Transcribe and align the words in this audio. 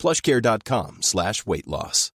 plushcare.com 0.00 1.02
slash 1.02 1.46
weight 1.46 1.68
loss. 1.68 2.10